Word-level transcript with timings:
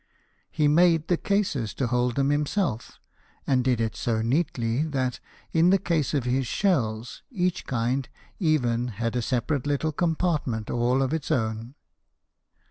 He 0.49 0.67
made 0.67 1.09
the 1.09 1.15
cases 1.15 1.75
to 1.75 1.85
hold 1.85 2.15
them 2.15 2.31
himself, 2.31 2.97
and 3.45 3.63
did 3.63 3.79
it 3.79 3.95
so 3.95 4.23
neatly 4.23 4.81
that, 4.81 5.19
in 5.51 5.69
the 5.69 5.77
case 5.77 6.15
of 6.15 6.23
his 6.23 6.47
shells, 6.47 7.21
each 7.29 7.67
kind 7.67 8.07
had 8.07 8.25
even 8.39 8.93
a 8.97 9.21
separate 9.21 9.67
little 9.67 9.91
compartment 9.91 10.71
all 10.71 11.03
of 11.03 11.13
its 11.13 11.29
own. 11.29 11.75